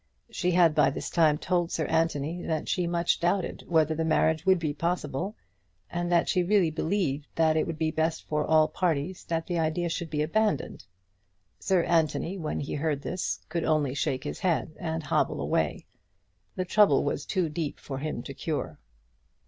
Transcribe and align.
She 0.31 0.49
had 0.49 0.73
by 0.73 0.89
this 0.89 1.11
time 1.11 1.37
told 1.37 1.71
Sir 1.71 1.85
Anthony 1.85 2.41
that 2.47 2.67
she 2.67 2.87
much 2.87 3.19
doubted 3.19 3.63
whether 3.67 3.93
the 3.93 4.03
marriage 4.03 4.47
would 4.47 4.57
be 4.57 4.73
possible, 4.73 5.35
and 5.91 6.11
that 6.11 6.27
she 6.27 6.41
really 6.41 6.71
believed 6.71 7.27
that 7.35 7.55
it 7.55 7.67
would 7.67 7.77
be 7.77 7.91
best 7.91 8.23
for 8.27 8.43
all 8.43 8.67
parties 8.67 9.23
that 9.25 9.45
the 9.45 9.59
idea 9.59 9.89
should 9.89 10.09
be 10.09 10.23
abandoned. 10.23 10.85
Sir 11.59 11.83
Anthony, 11.83 12.35
when 12.35 12.59
he 12.61 12.73
heard 12.73 13.03
this, 13.03 13.45
could 13.47 13.63
only 13.63 13.93
shake 13.93 14.23
his 14.23 14.39
head 14.39 14.75
and 14.79 15.03
hobble 15.03 15.39
away. 15.39 15.85
The 16.55 16.65
trouble 16.65 17.03
was 17.03 17.23
too 17.23 17.47
deep 17.47 17.79
for 17.79 17.99
him 17.99 18.23
to 18.23 18.33
cure. 18.33 18.79